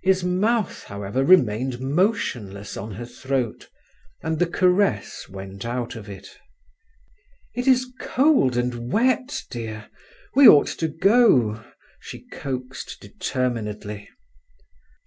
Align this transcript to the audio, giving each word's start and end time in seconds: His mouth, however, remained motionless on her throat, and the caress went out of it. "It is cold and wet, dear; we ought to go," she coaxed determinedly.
His 0.00 0.24
mouth, 0.24 0.84
however, 0.84 1.22
remained 1.22 1.80
motionless 1.80 2.78
on 2.78 2.92
her 2.92 3.04
throat, 3.04 3.68
and 4.22 4.38
the 4.38 4.46
caress 4.46 5.28
went 5.28 5.66
out 5.66 5.96
of 5.96 6.08
it. 6.08 6.28
"It 7.54 7.68
is 7.68 7.92
cold 8.00 8.56
and 8.56 8.90
wet, 8.90 9.42
dear; 9.50 9.90
we 10.34 10.48
ought 10.48 10.68
to 10.68 10.88
go," 10.88 11.62
she 12.00 12.24
coaxed 12.28 13.00
determinedly. 13.02 14.08